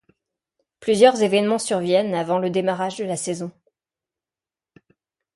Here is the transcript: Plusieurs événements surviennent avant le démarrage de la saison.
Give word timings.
Plusieurs 0.79 1.21
événements 1.21 1.59
surviennent 1.59 2.15
avant 2.15 2.39
le 2.39 2.49
démarrage 2.49 2.97
de 2.97 3.03
la 3.03 3.15
saison. 3.15 3.51